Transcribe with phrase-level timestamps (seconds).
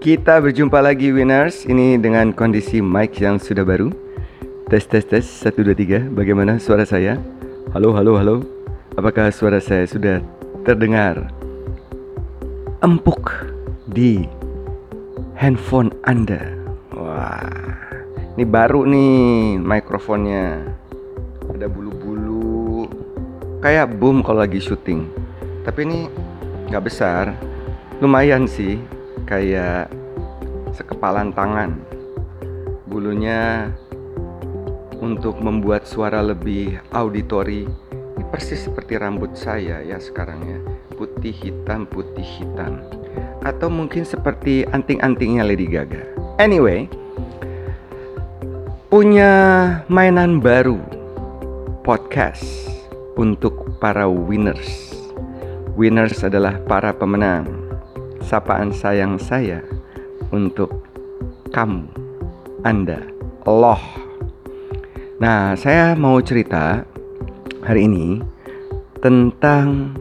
[0.00, 1.68] Kita berjumpa lagi winners.
[1.68, 3.92] Ini dengan kondisi mic yang sudah baru.
[4.72, 5.20] Tes tes tes.
[5.28, 7.20] 1 2 3 Bagaimana suara saya?
[7.76, 8.36] Halo halo halo.
[8.96, 10.24] Apakah suara saya sudah
[10.64, 11.28] terdengar?
[12.80, 13.44] Empuk
[13.92, 14.24] di
[15.36, 16.48] handphone Anda.
[16.96, 17.44] Wah
[18.40, 20.64] Ini baru nih mikrofonnya.
[21.44, 22.88] Ada bulu-bulu.
[23.60, 25.12] Kayak boom kalau lagi syuting.
[25.68, 26.08] Tapi ini
[26.72, 27.36] nggak besar.
[28.00, 28.80] Lumayan sih
[29.30, 29.86] kayak
[30.74, 31.78] sekepalan tangan.
[32.90, 33.70] Bulunya
[34.98, 37.70] untuk membuat suara lebih auditori.
[38.18, 40.58] Ini persis seperti rambut saya ya sekarang ya.
[40.98, 42.82] Putih hitam, putih hitam.
[43.46, 46.02] Atau mungkin seperti anting-antingnya Lady Gaga.
[46.42, 46.90] Anyway,
[48.90, 49.32] punya
[49.86, 50.82] mainan baru
[51.86, 52.44] podcast
[53.14, 54.92] untuk para winners.
[55.78, 57.69] Winners adalah para pemenang
[58.24, 59.64] sapaan sayang saya
[60.30, 60.70] untuk
[61.50, 61.88] kamu,
[62.62, 63.02] Anda,
[63.48, 63.80] Allah.
[65.20, 66.84] Nah, saya mau cerita
[67.64, 68.20] hari ini
[69.02, 69.92] tentang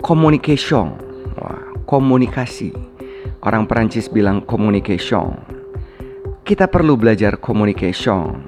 [0.00, 0.96] communication.
[1.38, 2.74] Wah, komunikasi.
[3.44, 5.36] Orang Perancis bilang communication.
[6.44, 8.40] Kita perlu belajar communication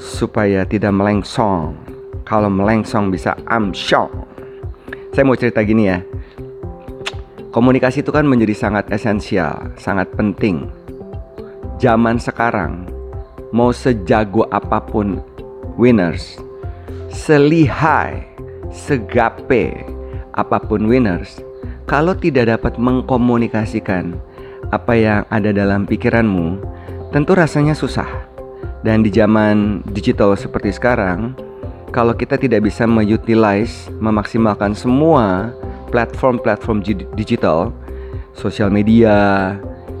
[0.00, 1.76] supaya tidak melengsong.
[2.24, 4.08] Kalau melengsong bisa amsyong.
[5.12, 6.00] Saya mau cerita gini ya
[7.52, 10.72] Komunikasi itu kan menjadi sangat esensial, sangat penting.
[11.76, 12.88] Zaman sekarang,
[13.52, 15.20] mau sejago apa pun
[15.76, 16.40] winners,
[17.12, 18.24] selihai,
[18.72, 19.84] segape
[20.32, 21.44] apa pun winners,
[21.84, 24.16] kalau tidak dapat mengkomunikasikan
[24.72, 26.56] apa yang ada dalam pikiranmu,
[27.12, 28.08] tentu rasanya susah.
[28.80, 31.36] Dan di zaman digital seperti sekarang,
[31.92, 35.52] kalau kita tidak bisa mengutilize, memaksimalkan semua
[35.92, 36.80] platform-platform
[37.14, 37.70] digital,
[38.32, 39.54] sosial media,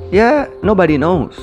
[0.08, 1.36] ya nobody knows.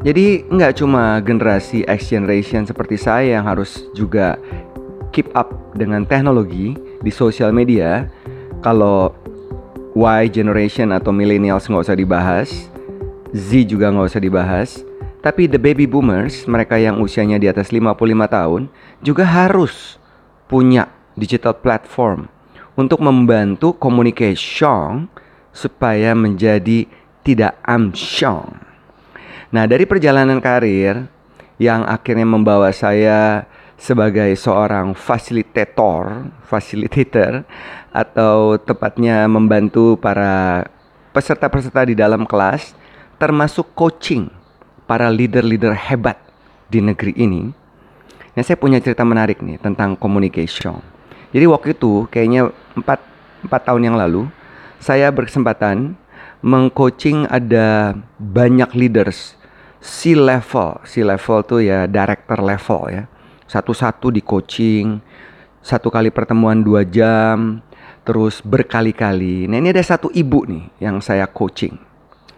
[0.00, 4.40] Jadi nggak cuma generasi X generation seperti saya yang harus juga
[5.12, 6.72] keep up dengan teknologi
[7.04, 8.08] di sosial media.
[8.60, 9.12] Kalau
[9.96, 12.48] Y generation atau millennials nggak usah dibahas,
[13.36, 14.68] Z juga nggak usah dibahas.
[15.20, 17.92] Tapi the baby boomers, mereka yang usianya di atas 55
[18.24, 18.72] tahun,
[19.04, 20.00] juga harus
[20.48, 22.39] punya digital platform
[22.80, 25.04] untuk membantu communication
[25.52, 26.88] supaya menjadi
[27.20, 28.56] tidak amsyong.
[29.52, 31.04] Nah, dari perjalanan karir
[31.60, 33.44] yang akhirnya membawa saya
[33.76, 37.44] sebagai seorang fasilitator, facilitator
[37.92, 40.64] atau tepatnya membantu para
[41.12, 42.72] peserta-peserta di dalam kelas
[43.20, 44.32] termasuk coaching
[44.88, 46.16] para leader-leader hebat
[46.72, 47.52] di negeri ini.
[48.32, 50.80] Nah, saya punya cerita menarik nih tentang communication.
[51.30, 54.28] Jadi waktu itu kayaknya 4 4 tahun yang lalu
[54.80, 55.96] saya berkesempatan
[56.40, 59.36] mengcoaching ada banyak leaders
[59.80, 60.80] C level.
[60.84, 63.04] C level tuh ya director level ya.
[63.48, 65.00] Satu-satu di coaching,
[65.58, 67.64] satu kali pertemuan dua jam,
[68.06, 69.48] terus berkali-kali.
[69.50, 71.74] Nah ini ada satu ibu nih yang saya coaching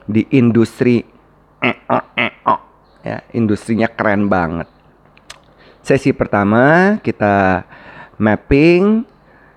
[0.09, 0.99] di industri
[1.63, 2.61] eh, oh, eh, oh.
[3.05, 4.67] ya industrinya keren banget.
[5.83, 7.67] Sesi pertama kita
[8.17, 9.03] mapping,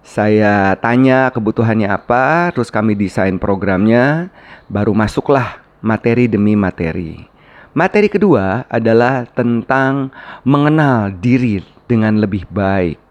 [0.05, 4.29] saya tanya kebutuhannya apa, terus kami desain programnya,
[4.69, 7.25] baru masuklah materi demi materi.
[7.73, 10.13] Materi kedua adalah tentang
[10.45, 13.01] mengenal diri dengan lebih baik.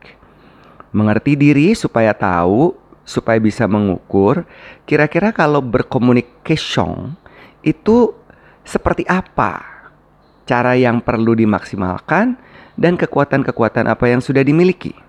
[0.95, 2.73] Mengerti diri supaya tahu,
[3.03, 4.47] supaya bisa mengukur
[4.87, 7.11] kira-kira kalau berkomunikasi
[7.67, 8.15] itu
[8.65, 9.61] seperti apa
[10.49, 12.39] cara yang perlu dimaksimalkan
[12.79, 15.04] dan kekuatan-kekuatan apa yang sudah dimiliki.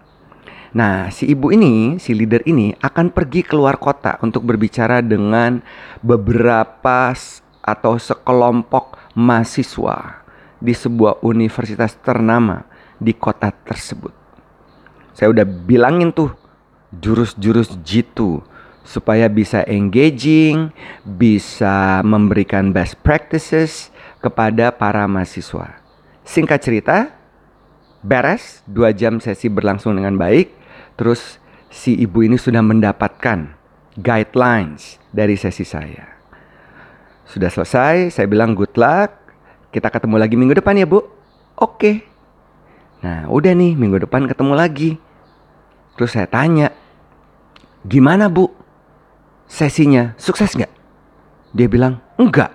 [0.75, 5.63] Nah, si ibu ini, si leader ini akan pergi keluar kota untuk berbicara dengan
[6.03, 7.15] beberapa
[7.63, 10.19] atau sekelompok mahasiswa
[10.59, 12.67] di sebuah universitas ternama
[12.99, 14.11] di kota tersebut.
[15.15, 16.35] Saya udah bilangin tuh
[16.91, 18.43] jurus-jurus jitu
[18.83, 20.75] supaya bisa engaging,
[21.07, 25.79] bisa memberikan best practices kepada para mahasiswa.
[26.27, 27.15] Singkat cerita,
[28.03, 30.64] beres, dua jam sesi berlangsung dengan baik
[30.95, 33.51] Terus si ibu ini sudah mendapatkan
[33.99, 36.15] guidelines dari sesi saya.
[37.27, 39.11] Sudah selesai, saya bilang good luck.
[39.75, 41.03] Kita ketemu lagi minggu depan ya bu.
[41.59, 42.03] Oke.
[43.03, 44.91] Nah udah nih minggu depan ketemu lagi.
[45.99, 46.71] Terus saya tanya,
[47.83, 48.51] gimana bu?
[49.47, 50.71] Sesinya sukses nggak?
[51.55, 52.51] Dia bilang enggak.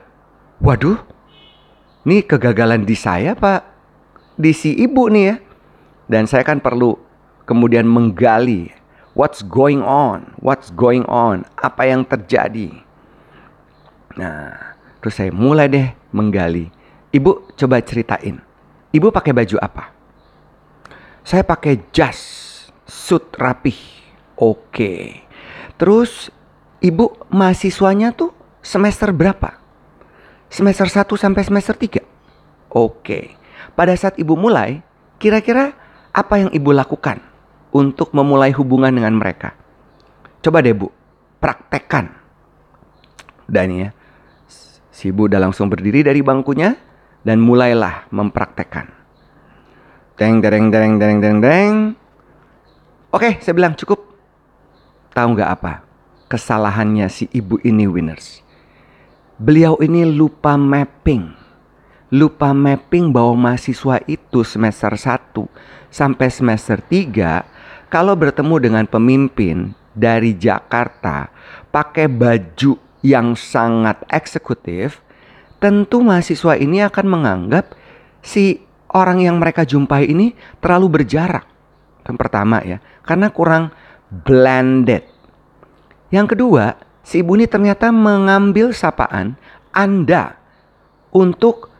[0.60, 1.00] Waduh,
[2.04, 3.64] ini kegagalan di saya pak,
[4.36, 5.36] di si ibu nih ya.
[6.10, 7.09] Dan saya kan perlu
[7.44, 8.72] kemudian menggali
[9.14, 12.72] what's going on, what's going on, apa yang terjadi.
[14.18, 14.70] Nah,
[15.00, 16.68] Terus saya mulai deh menggali.
[17.10, 18.38] Ibu coba ceritain.
[18.92, 19.90] Ibu pakai baju apa?
[21.24, 22.20] Saya pakai jas,
[22.84, 23.76] suit rapih.
[24.36, 25.24] Oke.
[25.80, 26.28] Terus
[26.84, 29.56] ibu mahasiswanya tuh semester berapa?
[30.52, 32.04] Semester 1 sampai semester 3?
[32.76, 33.38] Oke.
[33.72, 34.84] Pada saat ibu mulai,
[35.16, 35.72] kira-kira
[36.10, 37.22] apa yang ibu lakukan
[37.70, 39.54] untuk memulai hubungan dengan mereka?
[40.40, 40.88] Coba deh bu,
[41.42, 42.12] praktekkan.
[43.50, 43.88] Dan ya,
[44.94, 46.76] si ibu udah langsung berdiri dari bangkunya
[47.26, 48.86] dan mulailah mempraktekkan.
[50.20, 51.76] Deng, dereng, dereng, dereng, dereng, dereng.
[53.10, 53.98] Oke, saya bilang cukup.
[55.16, 55.82] Tahu nggak apa?
[56.30, 58.44] Kesalahannya si ibu ini winners.
[59.40, 61.32] Beliau ini lupa mapping.
[62.12, 65.34] Lupa mapping bahwa mahasiswa itu semester 1
[65.90, 67.49] sampai semester 3
[67.90, 71.28] kalau bertemu dengan pemimpin dari Jakarta
[71.74, 75.02] pakai baju yang sangat eksekutif,
[75.58, 77.74] tentu mahasiswa ini akan menganggap
[78.22, 78.62] si
[78.94, 80.32] orang yang mereka jumpai ini
[80.62, 81.44] terlalu berjarak.
[82.06, 83.74] Yang pertama ya, karena kurang
[84.08, 85.04] blended.
[86.14, 89.34] Yang kedua, si ibu ini ternyata mengambil sapaan
[89.74, 90.38] Anda
[91.10, 91.70] untuk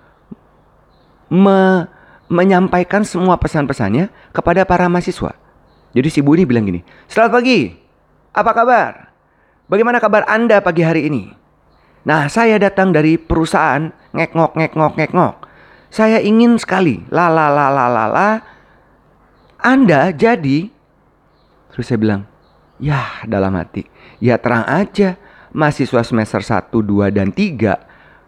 [1.31, 1.87] me
[2.31, 5.35] menyampaikan semua pesan-pesannya kepada para mahasiswa.
[5.91, 7.75] Jadi si ibu ini bilang gini, Selamat pagi,
[8.31, 8.93] apa kabar?
[9.67, 11.35] Bagaimana kabar Anda pagi hari ini?
[12.07, 15.35] Nah, saya datang dari perusahaan ngek-ngok, ngek-ngok, ngek-ngok.
[15.91, 18.31] Saya ingin sekali, la la la la la la.
[19.59, 20.71] Anda jadi,
[21.75, 22.23] terus saya bilang,
[22.79, 23.83] ya dalam hati,
[24.23, 25.19] ya terang aja,
[25.51, 27.77] mahasiswa semester 1, 2, dan 3,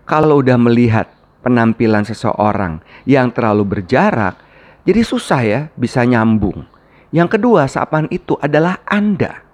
[0.03, 1.09] kalau udah melihat
[1.47, 4.35] penampilan seseorang yang terlalu berjarak,
[4.83, 6.72] jadi susah ya bisa nyambung.
[7.13, 9.45] Yang kedua, sapaan itu adalah Anda.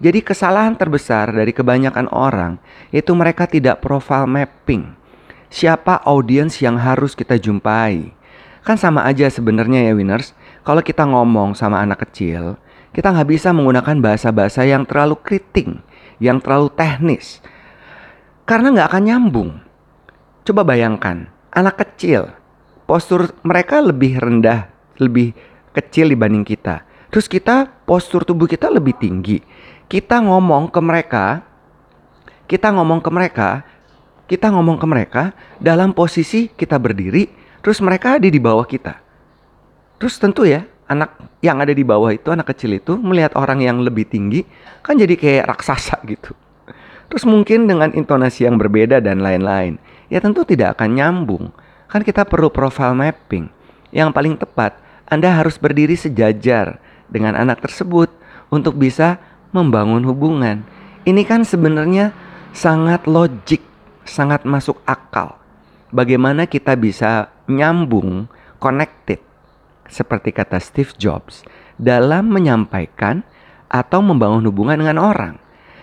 [0.00, 2.56] Jadi kesalahan terbesar dari kebanyakan orang
[2.92, 4.92] itu mereka tidak profile mapping.
[5.52, 8.12] Siapa audiens yang harus kita jumpai?
[8.64, 10.32] Kan sama aja sebenarnya ya winners.
[10.64, 12.56] Kalau kita ngomong sama anak kecil,
[12.96, 15.84] kita nggak bisa menggunakan bahasa-bahasa yang terlalu keriting,
[16.16, 17.44] yang terlalu teknis.
[18.48, 19.50] Karena nggak akan nyambung.
[20.48, 22.32] Coba bayangkan, anak kecil,
[22.88, 25.36] postur mereka lebih rendah, lebih
[25.76, 26.85] kecil dibanding kita.
[27.10, 29.38] Terus kita postur tubuh kita lebih tinggi
[29.86, 31.46] kita ngomong ke mereka,
[32.50, 33.62] kita ngomong ke mereka,
[34.26, 35.22] kita ngomong ke mereka
[35.62, 37.30] dalam posisi kita berdiri,
[37.62, 38.98] terus mereka ada di bawah kita.
[40.02, 43.78] Terus tentu ya, anak yang ada di bawah itu, anak kecil itu melihat orang yang
[43.78, 44.42] lebih tinggi,
[44.82, 46.34] kan jadi kayak raksasa gitu.
[47.06, 49.78] Terus mungkin dengan intonasi yang berbeda dan lain-lain.
[50.10, 51.54] Ya tentu tidak akan nyambung.
[51.86, 53.46] Kan kita perlu profile mapping.
[53.94, 54.74] Yang paling tepat,
[55.06, 58.10] Anda harus berdiri sejajar dengan anak tersebut
[58.50, 59.18] untuk bisa
[59.50, 60.62] membangun hubungan.
[61.06, 62.10] Ini kan sebenarnya
[62.50, 63.62] sangat logik,
[64.04, 65.38] sangat masuk akal.
[65.94, 68.26] Bagaimana kita bisa nyambung,
[68.58, 69.22] connected,
[69.86, 71.46] seperti kata Steve Jobs,
[71.78, 73.22] dalam menyampaikan
[73.70, 75.34] atau membangun hubungan dengan orang.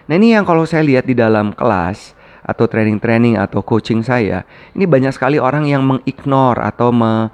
[0.07, 2.11] Nah ini yang kalau saya lihat di dalam kelas
[2.43, 4.43] atau training-training atau coaching saya,
[4.75, 7.31] ini banyak sekali orang yang mengignore atau me,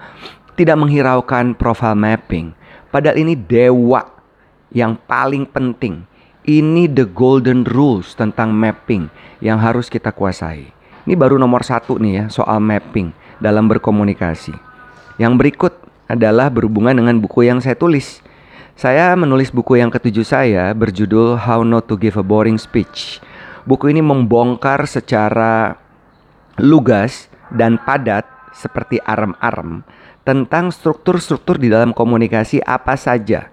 [0.54, 2.54] tidak menghiraukan profile mapping.
[2.90, 4.02] Padahal ini dewa
[4.74, 6.10] yang paling penting
[6.50, 10.74] ini the golden rules tentang mapping yang harus kita kuasai.
[11.06, 14.58] Ini baru nomor satu nih ya soal mapping dalam berkomunikasi.
[15.22, 15.74] Yang berikut
[16.10, 18.26] adalah berhubungan dengan buku yang saya tulis.
[18.74, 23.22] Saya menulis buku yang ketujuh saya berjudul How Not to Give a Boring Speech.
[23.68, 25.78] Buku ini membongkar secara
[26.58, 29.86] lugas dan padat seperti arem-arem
[30.23, 33.49] tentang struktur-struktur di dalam komunikasi apa saja.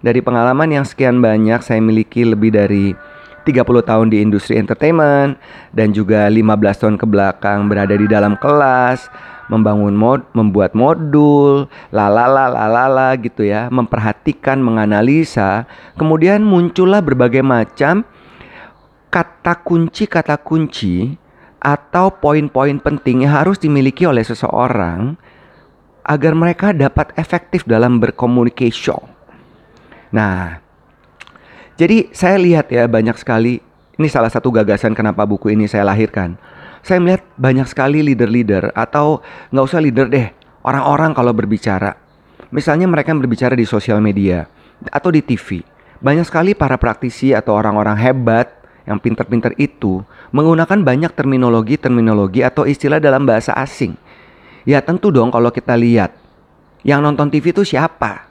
[0.00, 2.96] Dari pengalaman yang sekian banyak saya miliki lebih dari
[3.44, 5.36] 30 tahun di industri entertainment
[5.72, 9.08] dan juga 15 tahun ke belakang berada di dalam kelas,
[9.48, 15.64] membangun mod, membuat modul, lalala lalala gitu ya, memperhatikan, menganalisa,
[15.98, 18.04] kemudian muncullah berbagai macam
[19.10, 21.18] kata kunci kata kunci
[21.60, 25.18] atau poin-poin penting yang harus dimiliki oleh seseorang
[26.04, 28.92] agar mereka dapat efektif dalam berkomunikasi
[30.10, 30.58] Nah,
[31.78, 33.62] jadi saya lihat ya banyak sekali,
[33.96, 36.34] ini salah satu gagasan kenapa buku ini saya lahirkan.
[36.82, 39.22] Saya melihat banyak sekali leader-leader atau
[39.54, 40.28] nggak usah leader deh,
[40.66, 41.94] orang-orang kalau berbicara.
[42.50, 44.50] Misalnya mereka berbicara di sosial media
[44.90, 45.62] atau di TV.
[46.00, 48.48] Banyak sekali para praktisi atau orang-orang hebat
[48.88, 50.02] yang pinter-pinter itu
[50.34, 53.94] menggunakan banyak terminologi-terminologi atau istilah dalam bahasa asing.
[54.68, 56.12] Ya tentu dong kalau kita lihat
[56.84, 58.28] yang nonton TV itu siapa?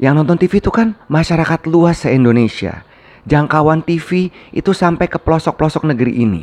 [0.00, 2.82] Yang nonton TV itu kan masyarakat luas se-Indonesia.
[3.28, 6.42] Jangkauan TV itu sampai ke pelosok-pelosok negeri ini.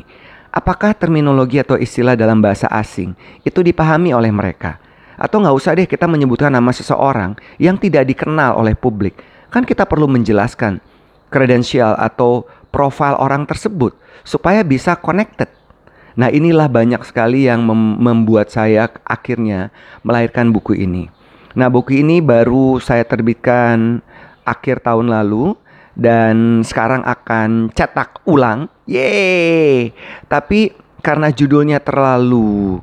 [0.53, 4.79] Apakah terminologi atau istilah dalam bahasa asing itu dipahami oleh mereka?
[5.17, 9.17] Atau nggak usah deh kita menyebutkan nama seseorang yang tidak dikenal oleh publik.
[9.49, 10.77] Kan kita perlu menjelaskan
[11.33, 15.49] kredensial atau profil orang tersebut supaya bisa connected.
[16.17, 19.69] Nah inilah banyak sekali yang mem membuat saya akhirnya
[20.01, 21.13] melahirkan buku ini.
[21.53, 24.01] Nah buku ini baru saya terbitkan
[24.41, 25.53] akhir tahun lalu
[25.97, 28.65] dan sekarang akan cetak ulang.
[28.89, 29.93] Yeay.
[30.25, 30.73] Tapi
[31.05, 32.81] karena judulnya terlalu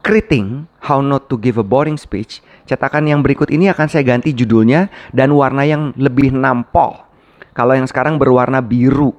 [0.00, 4.32] keriting, How Not to Give a Boring Speech, cetakan yang berikut ini akan saya ganti
[4.32, 7.04] judulnya dan warna yang lebih nampol.
[7.52, 9.12] Kalau yang sekarang berwarna biru,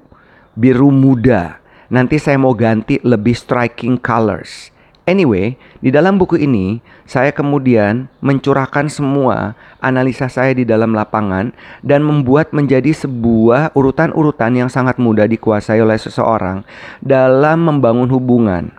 [0.58, 1.61] biru muda.
[1.92, 4.72] Nanti saya mau ganti lebih striking colors.
[5.04, 11.52] Anyway, di dalam buku ini saya kemudian mencurahkan semua analisa saya di dalam lapangan
[11.84, 16.64] dan membuat menjadi sebuah urutan-urutan yang sangat mudah dikuasai oleh seseorang
[17.04, 18.72] dalam membangun hubungan.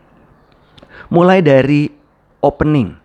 [1.13, 1.93] Mulai dari
[2.41, 2.97] opening,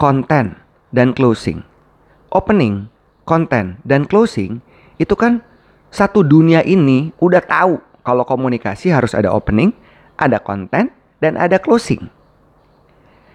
[0.00, 0.56] konten,
[0.96, 1.60] dan closing.
[2.32, 2.88] Opening,
[3.28, 4.64] konten, dan closing
[4.96, 5.44] itu kan
[5.92, 9.74] satu dunia ini udah tahu kalau komunikasi harus ada opening,
[10.14, 12.06] ada konten, dan ada closing.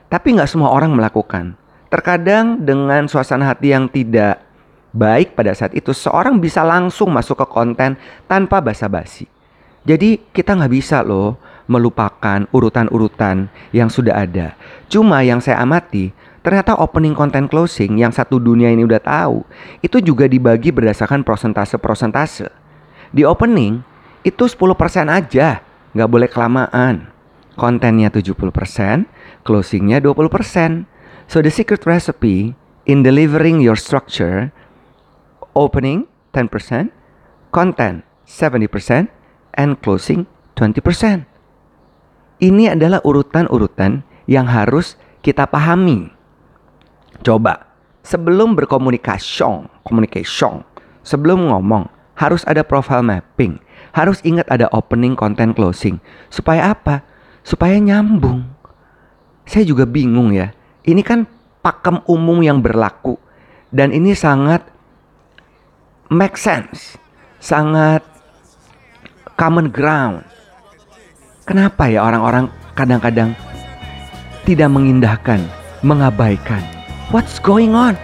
[0.08, 1.60] Tapi nggak semua orang melakukan.
[1.92, 4.40] Terkadang dengan suasana hati yang tidak
[4.96, 8.00] baik pada saat itu, seorang bisa langsung masuk ke konten
[8.32, 9.28] tanpa basa-basi.
[9.84, 11.36] Jadi kita nggak bisa loh
[11.68, 14.56] melupakan urutan-urutan yang sudah ada.
[14.88, 19.44] Cuma yang saya amati, ternyata opening konten closing yang satu dunia ini udah tahu,
[19.84, 22.52] itu juga dibagi berdasarkan prosentase-prosentase.
[23.12, 23.84] Di opening,
[24.22, 25.62] itu 10% aja,
[25.94, 27.10] nggak boleh kelamaan.
[27.58, 29.06] Kontennya 70%,
[29.44, 30.88] closingnya 20%.
[31.28, 32.56] So the secret recipe
[32.88, 34.50] in delivering your structure,
[35.54, 36.90] opening 10%,
[37.52, 39.12] content 70%,
[39.60, 41.28] and closing 20%.
[42.42, 46.10] Ini adalah urutan-urutan yang harus kita pahami.
[47.22, 47.70] Coba,
[48.02, 50.66] sebelum berkomunikasi, communication,
[51.06, 51.86] sebelum ngomong,
[52.18, 53.62] harus ada profile mapping.
[53.92, 56.00] Harus ingat ada opening, content, closing.
[56.32, 57.04] Supaya apa?
[57.44, 58.62] Supaya nyambung
[59.46, 60.54] saya juga bingung ya.
[60.88, 61.28] Ini kan
[61.62, 63.20] pakem umum yang berlaku
[63.70, 64.66] dan ini sangat
[66.10, 66.98] make sense,
[67.38, 68.02] sangat
[69.38, 70.26] common ground.
[71.46, 73.36] Kenapa ya orang-orang kadang-kadang
[74.48, 75.44] tidak mengindahkan,
[75.86, 76.64] mengabaikan?
[77.12, 78.00] What's going on?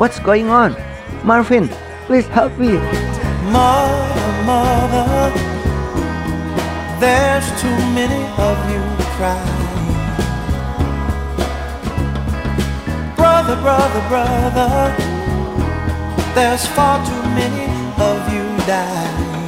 [0.00, 0.72] What's going on?
[1.22, 1.68] Marvin,
[2.08, 2.80] please help me.
[3.52, 5.15] Mother, mother,
[7.00, 8.82] there's too many of you
[9.16, 9.66] crying.
[13.46, 14.94] brother, brother, brother.
[16.34, 17.66] There's far too many
[18.08, 19.46] of you dying.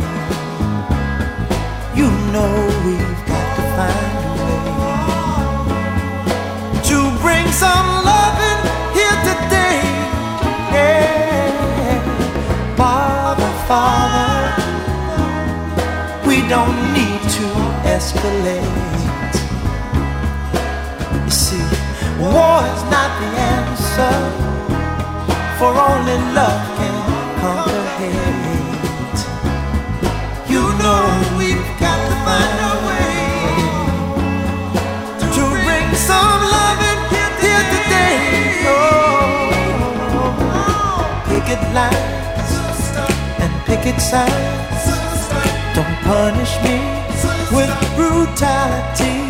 [1.97, 2.53] You know
[2.85, 4.63] we've got to find a way
[6.91, 8.18] to bring some loving
[16.49, 17.47] don't need to
[17.85, 19.35] escalate.
[21.25, 21.67] You see,
[22.19, 24.17] war is not the answer
[25.59, 26.97] for only love can
[27.41, 29.21] conquer hate.
[30.49, 31.05] You know
[31.37, 33.13] we've got to find a way
[35.35, 38.17] to bring some love in here today.
[38.73, 39.53] Oh,
[41.29, 42.53] picket lines
[43.39, 44.68] and picket signs.
[46.09, 46.81] Punish me
[47.53, 49.29] with brutality.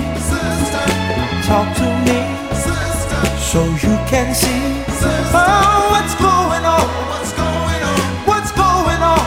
[1.43, 2.21] Talk to me
[3.51, 4.63] so you can see
[5.35, 6.87] oh, what's going on.
[7.11, 7.99] What's going on?
[8.29, 9.25] What's going on?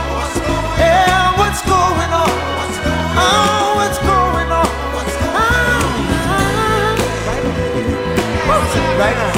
[0.79, 2.31] Yeah, what's going on?
[3.19, 4.67] Oh, what's going on?
[5.35, 6.15] Ah.
[8.47, 8.67] On.
[8.97, 9.30] Right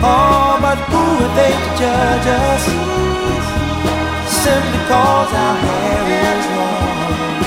[0.03, 2.63] Oh, but who are they to judge us?
[4.44, 7.44] Simply cause our hair is long.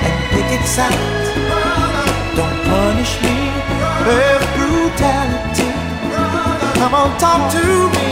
[0.09, 1.01] and exact.
[1.01, 1.22] Don't
[6.83, 8.09] Come on, talk to me.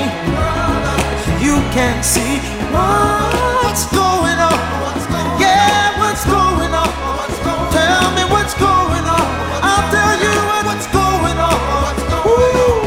[1.44, 2.38] You can see
[2.70, 4.58] what's going on.
[5.40, 6.88] Yeah, what's going on?
[7.72, 9.26] Tell me what's going on.
[9.70, 10.34] I'll tell you
[10.66, 11.58] what's going on.
[12.30, 12.86] Ooh.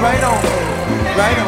[0.00, 0.40] Right on,
[1.18, 1.43] right on.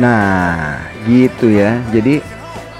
[0.00, 1.76] Nah, gitu ya.
[1.92, 2.24] Jadi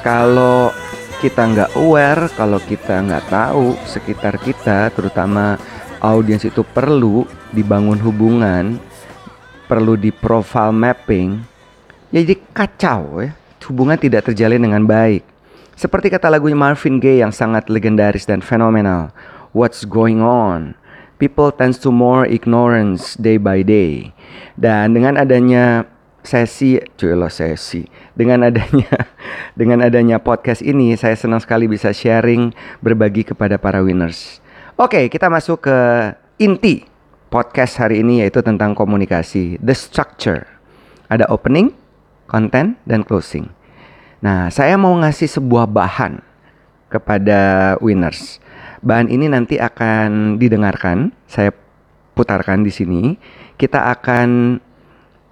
[0.00, 0.72] kalau
[1.20, 5.60] kita nggak aware, kalau kita nggak tahu sekitar kita, terutama
[6.00, 8.80] audiens itu perlu dibangun hubungan,
[9.68, 11.44] perlu di profile mapping,
[12.08, 13.36] ya jadi kacau ya.
[13.68, 15.22] Hubungan tidak terjalin dengan baik.
[15.78, 19.14] Seperti kata lagunya Marvin Gaye yang sangat legendaris dan fenomenal.
[19.54, 20.74] What's going on?
[21.20, 24.16] People tends to more ignorance day by day.
[24.56, 25.84] Dan dengan adanya
[26.24, 27.84] sesi, cuy lo sesi.
[28.16, 28.88] Dengan adanya
[29.60, 34.40] dengan adanya podcast ini, saya senang sekali bisa sharing, berbagi kepada para winners.
[34.80, 35.78] Oke, kita masuk ke
[36.40, 36.88] inti
[37.28, 40.48] podcast hari ini yaitu tentang komunikasi, the structure.
[41.12, 41.76] Ada opening,
[42.32, 43.52] content, dan closing.
[44.24, 46.24] Nah, saya mau ngasih sebuah bahan
[46.90, 48.42] kepada winners.
[48.80, 51.52] Bahan ini nanti akan didengarkan, saya
[52.16, 53.02] putarkan di sini.
[53.60, 54.56] Kita akan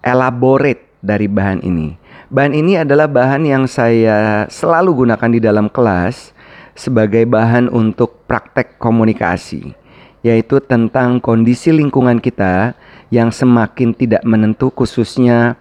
[0.04, 1.96] elaborate dari bahan ini.
[2.28, 6.36] Bahan ini adalah bahan yang saya selalu gunakan di dalam kelas
[6.76, 9.72] sebagai bahan untuk praktek komunikasi,
[10.20, 12.76] yaitu tentang kondisi lingkungan kita
[13.08, 15.56] yang semakin tidak menentu khususnya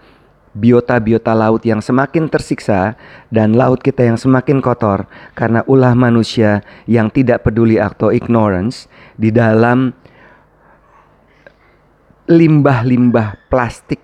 [0.58, 2.98] biota-biota laut yang semakin tersiksa
[3.30, 5.06] dan laut kita yang semakin kotor
[5.38, 9.94] karena ulah manusia yang tidak peduli atau ignorance di dalam
[12.28, 14.02] limbah-limbah plastik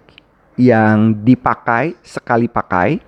[0.55, 3.01] yang dipakai sekali pakai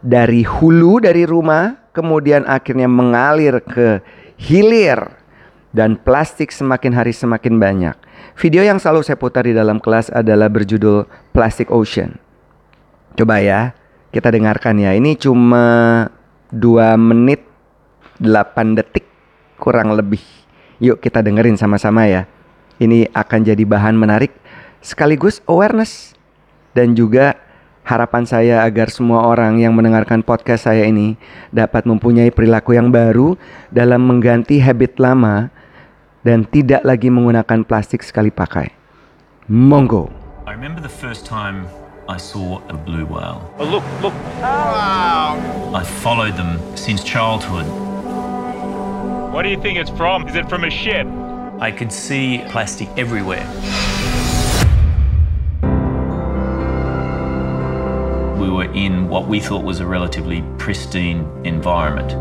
[0.00, 4.00] dari hulu dari rumah kemudian akhirnya mengalir ke
[4.40, 5.18] hilir
[5.74, 7.96] dan plastik semakin hari semakin banyak.
[8.38, 12.27] Video yang selalu saya putar di dalam kelas adalah berjudul Plastic Ocean.
[13.18, 13.74] Coba ya,
[14.14, 14.94] kita dengarkan ya.
[14.94, 16.06] Ini cuma
[16.54, 17.42] 2 menit
[18.22, 19.10] 8 detik
[19.58, 20.22] kurang lebih.
[20.78, 22.30] Yuk kita dengerin sama-sama ya.
[22.78, 24.30] Ini akan jadi bahan menarik
[24.78, 26.14] sekaligus awareness
[26.78, 27.34] dan juga
[27.82, 31.18] harapan saya agar semua orang yang mendengarkan podcast saya ini
[31.50, 33.34] dapat mempunyai perilaku yang baru
[33.74, 35.50] dalam mengganti habit lama
[36.22, 38.70] dan tidak lagi menggunakan plastik sekali pakai.
[39.50, 40.06] Monggo.
[40.46, 41.66] I remember the first time
[42.10, 43.54] I saw a blue whale.
[43.58, 44.14] Oh, look, look.
[44.40, 45.72] Wow.
[45.74, 47.66] I followed them since childhood.
[49.30, 50.26] What do you think it's from?
[50.26, 51.06] Is it from a ship?
[51.60, 53.46] I could see plastic everywhere.
[58.40, 62.14] We were in what we thought was a relatively pristine environment.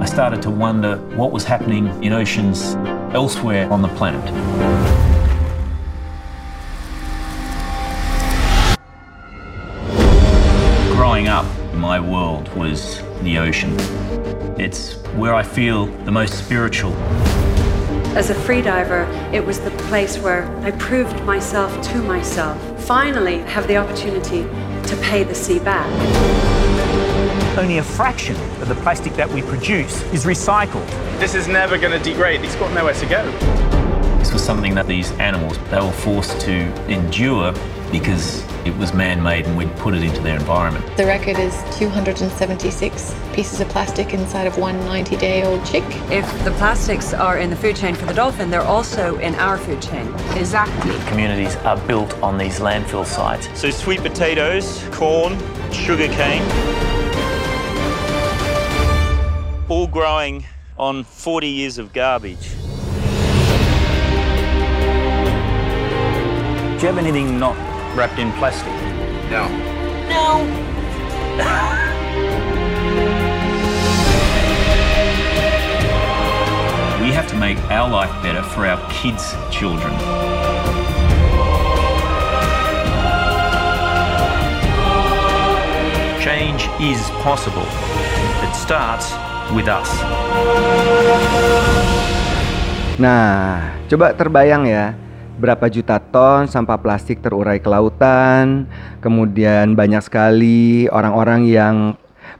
[0.00, 2.76] I started to wonder what was happening in oceans
[3.12, 5.09] elsewhere on the planet.
[11.20, 13.76] Growing up, my world was the ocean.
[14.58, 16.94] It's where I feel the most spiritual.
[18.16, 22.58] As a freediver, it was the place where I proved myself to myself.
[22.86, 24.44] Finally, have the opportunity
[24.88, 25.90] to pay the sea back.
[27.58, 30.88] Only a fraction of the plastic that we produce is recycled.
[31.20, 32.40] This is never going to degrade.
[32.40, 33.89] It's got nowhere to go.
[34.30, 36.52] This was something that these animals they were forced to
[36.88, 37.52] endure
[37.90, 40.86] because it was man-made and we'd put it into their environment.
[40.96, 45.82] The record is 276 pieces of plastic inside of one 90 day old chick.
[46.12, 49.58] If the plastics are in the food chain for the dolphin, they're also in our
[49.58, 50.06] food chain.
[50.36, 50.96] Exactly.
[51.08, 53.48] Communities are built on these landfill sites.
[53.60, 55.36] So sweet potatoes, corn,
[55.72, 56.44] sugar cane,
[59.68, 60.44] all growing
[60.78, 62.59] on 40 years of garbage.
[66.80, 67.56] Do you have anything not
[67.94, 68.72] wrapped in plastic?
[69.28, 69.44] No.
[70.08, 70.40] No.
[77.04, 79.92] We have to make our life better for our kids' children.
[86.24, 87.68] Change is possible.
[88.40, 89.12] It starts
[89.52, 89.90] with us.
[92.98, 94.96] Nah, Coba terbayang ya,
[95.40, 98.68] berapa juta ton sampah plastik terurai ke lautan,
[99.00, 101.76] kemudian banyak sekali orang-orang yang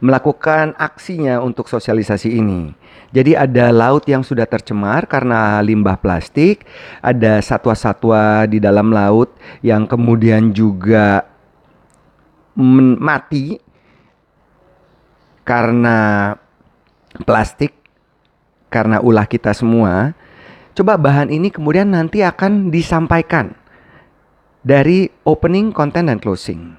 [0.05, 2.77] melakukan aksinya untuk sosialisasi ini.
[3.11, 6.63] Jadi ada laut yang sudah tercemar karena limbah plastik,
[7.03, 9.35] ada satwa-satwa di dalam laut
[9.67, 11.27] yang kemudian juga
[13.01, 13.59] mati
[15.43, 16.39] karena
[17.27, 17.75] plastik,
[18.71, 20.15] karena ulah kita semua.
[20.75, 23.53] Coba bahan ini kemudian nanti akan disampaikan
[24.61, 26.77] dari opening, content, dan closing.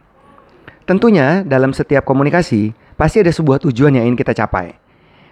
[0.86, 4.78] Tentunya dalam setiap komunikasi pasti ada sebuah tujuan yang ingin kita capai.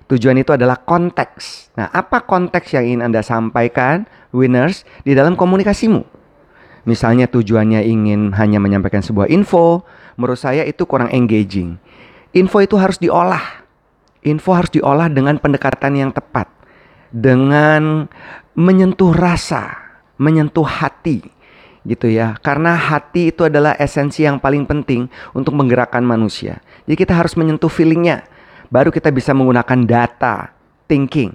[0.09, 1.69] Tujuan itu adalah konteks.
[1.77, 6.01] Nah, apa konteks yang ingin Anda sampaikan, winners, di dalam komunikasimu?
[6.89, 9.85] Misalnya tujuannya ingin hanya menyampaikan sebuah info,
[10.17, 11.77] menurut saya itu kurang engaging.
[12.33, 13.61] Info itu harus diolah.
[14.25, 16.49] Info harus diolah dengan pendekatan yang tepat.
[17.13, 18.09] Dengan
[18.59, 19.71] menyentuh rasa,
[20.19, 21.23] menyentuh hati
[21.87, 22.35] gitu ya.
[22.43, 26.59] Karena hati itu adalah esensi yang paling penting untuk menggerakkan manusia.
[26.83, 28.27] Jadi kita harus menyentuh feelingnya
[28.67, 30.51] baru kita bisa menggunakan data
[30.91, 31.33] thinking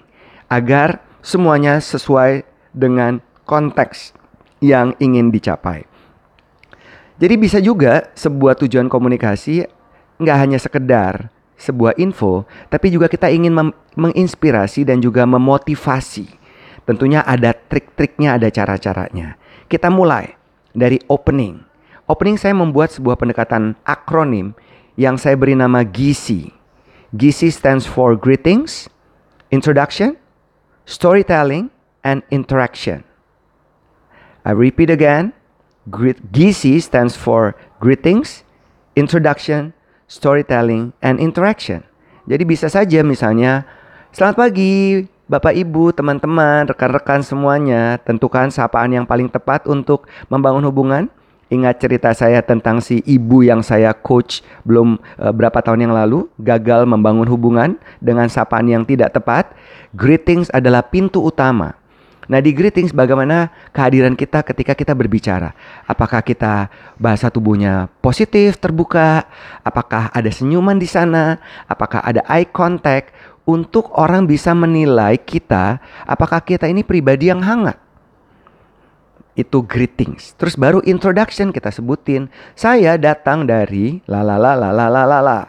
[0.52, 2.44] agar semuanya sesuai
[2.76, 4.12] dengan konteks
[4.60, 5.88] yang ingin dicapai.
[7.16, 9.64] Jadi bisa juga sebuah tujuan komunikasi
[10.18, 13.54] nggak hanya sekedar sebuah info, tapi juga kita ingin
[13.94, 16.43] menginspirasi dan juga memotivasi.
[16.84, 19.40] Tentunya ada trik-triknya, ada cara-caranya.
[19.68, 20.36] Kita mulai
[20.76, 21.64] dari opening.
[22.04, 24.52] Opening saya membuat sebuah pendekatan akronim
[25.00, 26.52] yang saya beri nama GISI.
[27.16, 28.92] GC stands for greetings,
[29.48, 30.20] introduction,
[30.84, 31.72] storytelling,
[32.04, 33.06] and interaction.
[34.44, 35.32] I repeat again.
[35.88, 38.44] GC stands for greetings,
[38.92, 39.72] introduction,
[40.04, 41.84] storytelling, and interaction.
[42.24, 43.68] Jadi bisa saja misalnya,
[44.12, 47.96] selamat pagi Bapak Ibu, teman-teman, rekan-rekan semuanya.
[48.04, 51.08] Tentukan sapaan yang paling tepat untuk membangun hubungan
[51.52, 56.26] Ingat cerita saya tentang si ibu yang saya coach belum uh, berapa tahun yang lalu
[56.40, 59.52] gagal membangun hubungan dengan sapaan yang tidak tepat.
[59.92, 61.78] Greetings adalah pintu utama.
[62.24, 65.52] Nah di greetings bagaimana kehadiran kita ketika kita berbicara
[65.84, 69.28] Apakah kita bahasa tubuhnya positif, terbuka
[69.60, 71.36] Apakah ada senyuman di sana
[71.68, 73.12] Apakah ada eye contact
[73.44, 77.76] untuk orang bisa menilai kita apakah kita ini pribadi yang hangat.
[79.36, 80.32] Itu greetings.
[80.38, 82.30] Terus baru introduction kita sebutin.
[82.54, 85.40] Saya datang dari la la la la la la la.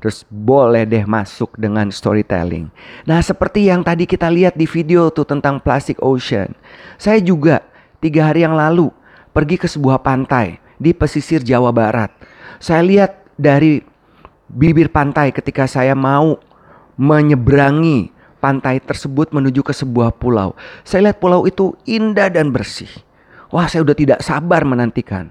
[0.00, 2.68] Terus boleh deh masuk dengan storytelling.
[3.08, 6.52] Nah seperti yang tadi kita lihat di video tuh tentang plastic ocean.
[7.00, 7.64] Saya juga
[8.00, 8.92] tiga hari yang lalu
[9.32, 12.12] pergi ke sebuah pantai di pesisir Jawa Barat.
[12.60, 13.80] Saya lihat dari
[14.48, 16.36] bibir pantai ketika saya mau
[16.94, 20.52] menyeberangi pantai tersebut menuju ke sebuah pulau.
[20.84, 22.90] Saya lihat pulau itu indah dan bersih
[23.54, 25.30] Wah, saya udah tidak sabar menantikan.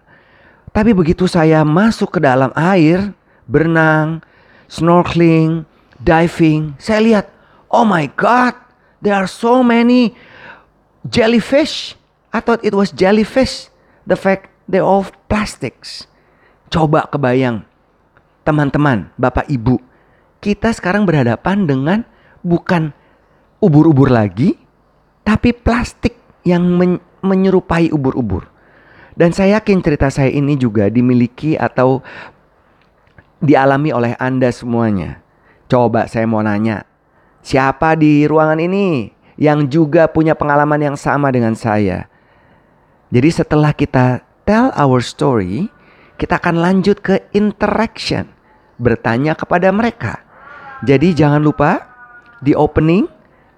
[0.72, 3.12] Tapi begitu saya masuk ke dalam air,
[3.52, 4.24] berenang,
[4.72, 5.68] snorkeling,
[6.00, 7.26] diving, saya lihat,
[7.68, 8.56] oh my god,
[9.04, 10.16] there are so many
[11.04, 12.00] jellyfish.
[12.32, 13.68] I thought it was jellyfish.
[14.08, 16.08] The fact they all plastics.
[16.72, 17.68] Coba kebayang,
[18.48, 19.84] teman-teman, bapak ibu,
[20.44, 22.00] kita sekarang berhadapan dengan
[22.44, 22.92] bukan
[23.64, 24.60] ubur-ubur lagi,
[25.24, 28.52] tapi plastik yang men menyerupai ubur-ubur.
[29.16, 32.04] Dan saya yakin cerita saya ini juga dimiliki atau
[33.40, 35.24] dialami oleh Anda semuanya.
[35.72, 36.84] Coba saya mau nanya,
[37.40, 42.12] siapa di ruangan ini yang juga punya pengalaman yang sama dengan saya?
[43.16, 45.72] Jadi setelah kita tell our story,
[46.20, 48.28] kita akan lanjut ke interaction,
[48.76, 50.33] bertanya kepada mereka.
[50.84, 51.80] Jadi jangan lupa
[52.44, 53.08] di opening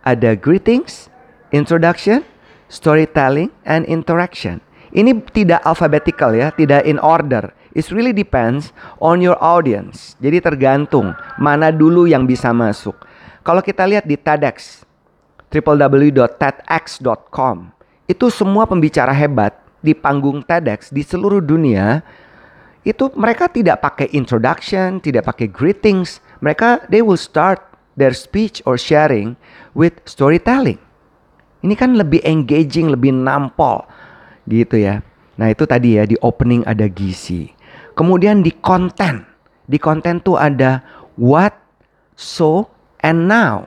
[0.06, 1.10] ada greetings,
[1.50, 2.22] introduction,
[2.70, 4.62] storytelling, and interaction.
[4.94, 7.50] Ini tidak alphabetical ya, tidak in order.
[7.74, 8.70] It really depends
[9.02, 10.14] on your audience.
[10.22, 12.94] Jadi tergantung mana dulu yang bisa masuk.
[13.42, 14.86] Kalau kita lihat di TEDx,
[15.50, 17.58] www.tedx.com,
[18.06, 22.06] itu semua pembicara hebat di panggung TEDx di seluruh dunia
[22.86, 26.22] itu mereka tidak pakai introduction, tidak pakai greetings.
[26.46, 27.58] Mereka they will start
[27.98, 29.34] their speech or sharing
[29.74, 30.78] with storytelling.
[31.66, 33.82] Ini kan lebih engaging, lebih nampol
[34.46, 35.02] gitu ya.
[35.42, 37.50] Nah itu tadi ya di opening ada gizi.
[37.98, 39.26] Kemudian di konten.
[39.66, 40.86] Di konten tuh ada
[41.18, 41.58] what,
[42.14, 42.70] so,
[43.02, 43.66] and now.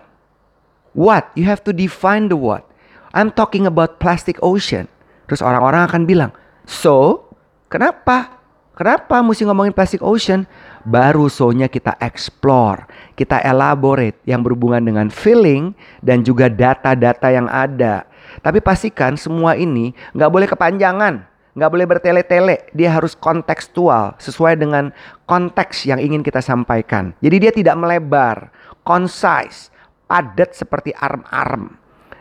[0.95, 1.35] What?
[1.35, 2.63] You have to define the what.
[3.11, 4.87] I'm talking about plastic ocean.
[5.27, 6.31] Terus orang-orang akan bilang,
[6.71, 7.27] so,
[7.67, 8.38] kenapa?
[8.79, 10.47] Kenapa mesti ngomongin plastic ocean?
[10.87, 12.87] Baru so-nya kita explore,
[13.19, 18.07] kita elaborate yang berhubungan dengan feeling dan juga data-data yang ada.
[18.39, 21.27] Tapi pastikan semua ini nggak boleh kepanjangan,
[21.59, 22.71] nggak boleh bertele-tele.
[22.71, 24.95] Dia harus kontekstual sesuai dengan
[25.27, 27.11] konteks yang ingin kita sampaikan.
[27.19, 28.55] Jadi dia tidak melebar,
[28.87, 29.75] concise,
[30.07, 31.75] padat seperti arm-arm.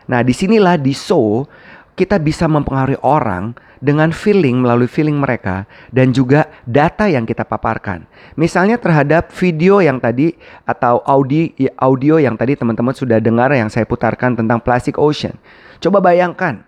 [0.09, 1.45] Nah di sinilah di show
[1.93, 8.05] kita bisa mempengaruhi orang dengan feeling melalui feeling mereka dan juga data yang kita paparkan.
[8.33, 10.33] Misalnya terhadap video yang tadi
[10.65, 15.37] atau audio audio yang tadi teman-teman sudah dengar yang saya putarkan tentang plastic ocean.
[15.77, 16.65] Coba bayangkan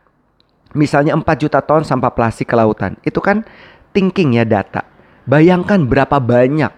[0.78, 2.98] misalnya 4 juta ton sampah plastik ke lautan.
[3.02, 3.41] Itu kan
[3.91, 4.86] thinking ya data.
[5.26, 6.74] Bayangkan berapa banyak.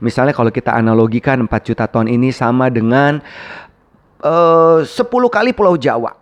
[0.00, 3.20] Misalnya kalau kita analogikan 4 juta ton ini sama dengan
[4.24, 4.88] uh, 10
[5.28, 6.16] kali Pulau Jawa.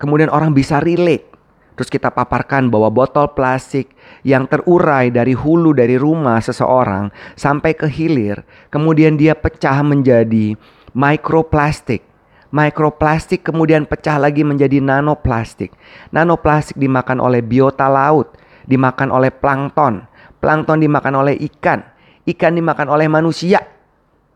[0.00, 1.31] Kemudian orang bisa relate
[1.72, 3.96] Terus kita paparkan bahwa botol plastik
[4.28, 10.52] yang terurai dari hulu dari rumah seseorang sampai ke hilir, kemudian dia pecah menjadi
[10.92, 12.04] mikroplastik.
[12.52, 15.72] Mikroplastik kemudian pecah lagi menjadi nanoplastik.
[16.12, 18.36] Nanoplastik dimakan oleh biota laut,
[18.68, 20.04] dimakan oleh plankton.
[20.36, 21.80] Plankton dimakan oleh ikan,
[22.28, 23.64] ikan dimakan oleh manusia.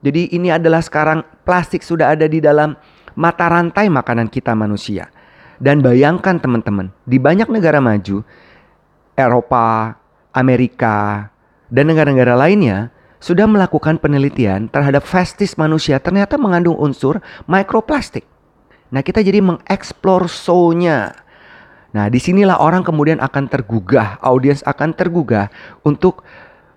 [0.01, 2.73] Jadi ini adalah sekarang plastik sudah ada di dalam
[3.19, 5.13] mata rantai makanan kita manusia.
[5.57, 8.21] Dan bayangkan teman-teman, di banyak negara maju,
[9.17, 9.97] Eropa,
[10.37, 11.33] Amerika,
[11.73, 18.29] dan negara-negara lainnya sudah melakukan penelitian terhadap festis manusia ternyata mengandung unsur mikroplastik.
[18.93, 21.17] Nah kita jadi mengeksplor soulnya.
[21.97, 25.49] Nah di sinilah orang kemudian akan tergugah, audiens akan tergugah
[25.83, 26.23] untuk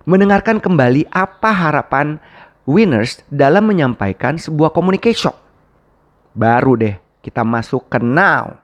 [0.08, 2.16] mendengarkan kembali apa harapan
[2.64, 5.36] winners dalam menyampaikan sebuah communication.
[6.32, 8.58] Baru deh kita masuk ke now.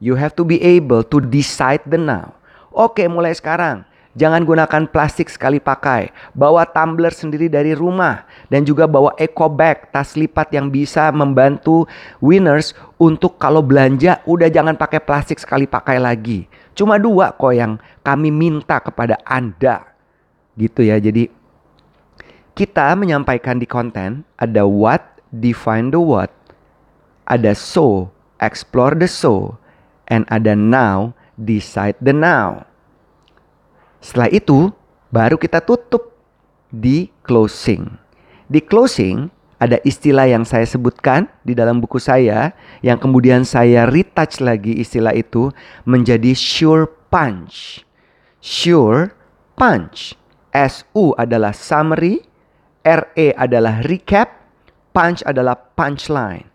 [0.00, 2.32] You have to be able to decide the now.
[2.72, 3.84] Oke, mulai sekarang.
[4.18, 6.10] Jangan gunakan plastik sekali pakai.
[6.34, 8.26] Bawa tumbler sendiri dari rumah.
[8.50, 11.86] Dan juga bawa eco bag, tas lipat yang bisa membantu
[12.18, 16.50] winners untuk kalau belanja udah jangan pakai plastik sekali pakai lagi.
[16.74, 19.84] Cuma dua kok yang kami minta kepada Anda.
[20.58, 21.30] Gitu ya, jadi
[22.58, 26.34] kita menyampaikan di konten ada what, define the what,
[27.30, 28.10] ada so,
[28.42, 29.54] explore the so,
[30.10, 32.66] and ada now, decide the now.
[34.02, 34.74] Setelah itu,
[35.14, 36.12] baru kita tutup
[36.68, 37.96] di closing.
[38.50, 44.40] Di closing, ada istilah yang saya sebutkan di dalam buku saya yang kemudian saya retouch
[44.40, 45.52] lagi istilah itu
[45.84, 47.84] menjadi sure punch.
[48.40, 49.12] Sure
[49.54, 50.16] punch.
[50.50, 52.24] SU adalah summary,
[52.82, 54.32] RE adalah recap,
[54.96, 56.48] punch adalah punchline.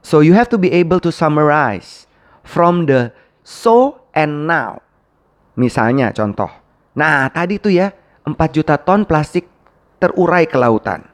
[0.00, 2.06] So you have to be able to summarize
[2.46, 3.10] from the
[3.42, 4.82] so and now.
[5.58, 6.50] Misalnya contoh.
[6.94, 7.90] Nah tadi tuh ya
[8.22, 9.48] 4 juta ton plastik
[9.98, 11.06] terurai ke lautan.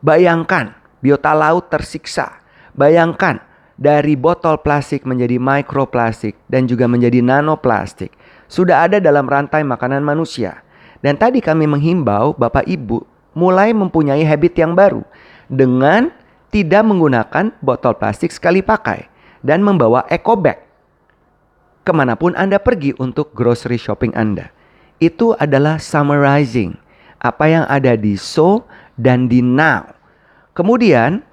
[0.00, 2.40] Bayangkan biota laut tersiksa.
[2.78, 3.42] Bayangkan
[3.78, 8.10] dari botol plastik menjadi mikroplastik dan juga menjadi nanoplastik.
[8.50, 10.66] Sudah ada dalam rantai makanan manusia.
[10.98, 13.06] Dan tadi kami menghimbau Bapak Ibu
[13.38, 15.06] mulai mempunyai habit yang baru
[15.46, 16.10] dengan
[16.50, 19.06] tidak menggunakan botol plastik sekali pakai
[19.42, 20.68] dan membawa eco bag
[21.88, 24.52] ke mana pun Anda pergi untuk grocery shopping Anda.
[25.00, 26.76] Itu adalah summarizing
[27.16, 28.68] apa yang ada di so
[29.00, 29.88] dan di now.
[30.52, 31.24] Kemudian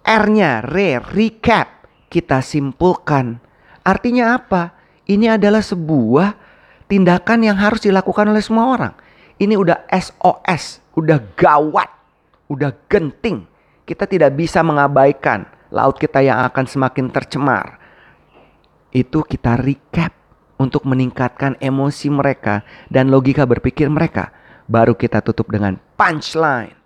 [0.00, 3.36] R-nya, re, recap, kita simpulkan.
[3.84, 4.72] Artinya apa?
[5.04, 6.40] Ini adalah sebuah
[6.88, 8.94] tindakan yang harus dilakukan oleh semua orang.
[9.36, 11.90] Ini udah SOS, udah gawat,
[12.48, 13.44] udah genting.
[13.84, 17.78] Kita tidak bisa mengabaikan laut kita yang akan semakin tercemar
[18.90, 20.12] itu kita recap
[20.60, 24.34] untuk meningkatkan emosi mereka dan logika berpikir mereka.
[24.70, 26.76] Baru kita tutup dengan punchline.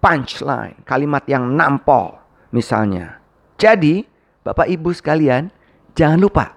[0.00, 2.18] Punchline, kalimat yang nampol
[2.52, 3.20] misalnya.
[3.60, 4.04] Jadi,
[4.40, 5.52] Bapak Ibu sekalian,
[5.92, 6.56] jangan lupa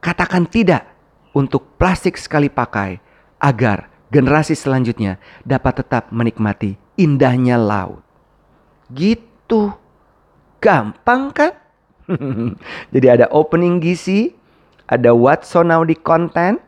[0.00, 0.88] katakan tidak
[1.36, 2.98] untuk plastik sekali pakai
[3.38, 8.02] agar generasi selanjutnya dapat tetap menikmati indahnya laut.
[8.90, 9.70] Gitu.
[10.60, 11.52] Gampang kan?
[12.94, 14.36] Jadi ada opening gizi,
[14.86, 16.60] ada what so now di content,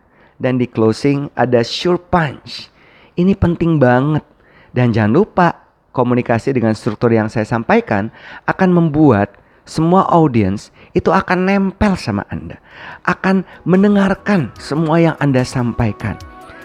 [0.42, 2.72] dan di closing ada sure punch.
[3.14, 4.26] Ini penting banget.
[4.72, 5.48] Dan jangan lupa
[5.92, 8.08] komunikasi dengan struktur yang saya sampaikan
[8.48, 9.36] akan membuat
[9.68, 12.58] semua audiens itu akan nempel sama Anda.
[13.06, 16.18] Akan mendengarkan semua yang Anda sampaikan.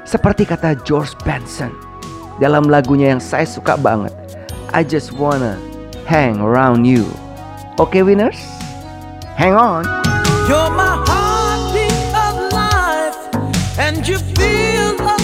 [0.08, 1.70] Seperti kata George Benson
[2.40, 4.16] dalam lagunya yang saya suka banget.
[4.72, 5.60] I just wanna
[6.08, 7.06] hang around you.
[7.78, 8.40] Okay, winners?
[9.36, 9.84] Hang on.
[10.48, 13.20] You're my heartbeat of life,
[13.78, 15.18] and you feel my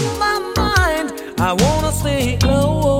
[0.57, 1.07] mind.
[1.39, 2.92] I wanna stay close,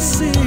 [0.00, 0.37] see.